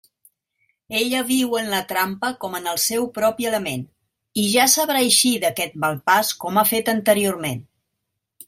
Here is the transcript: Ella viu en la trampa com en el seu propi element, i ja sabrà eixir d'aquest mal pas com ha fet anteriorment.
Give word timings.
Ella 0.99 1.19
viu 1.31 1.51
en 1.59 1.67
la 1.73 1.81
trampa 1.91 2.31
com 2.45 2.57
en 2.61 2.69
el 2.71 2.81
seu 2.85 3.05
propi 3.19 3.47
element, 3.51 3.85
i 4.45 4.49
ja 4.57 4.67
sabrà 4.77 5.05
eixir 5.11 5.35
d'aquest 5.47 5.77
mal 5.85 6.03
pas 6.11 6.33
com 6.45 6.59
ha 6.63 6.69
fet 6.75 6.95
anteriorment. 6.99 7.67